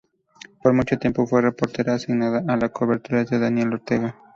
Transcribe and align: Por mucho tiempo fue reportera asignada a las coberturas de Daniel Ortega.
Por 0.63 0.73
mucho 0.73 0.97
tiempo 0.97 1.27
fue 1.27 1.43
reportera 1.43 1.93
asignada 1.93 2.43
a 2.51 2.57
las 2.57 2.71
coberturas 2.71 3.29
de 3.29 3.37
Daniel 3.37 3.71
Ortega. 3.73 4.15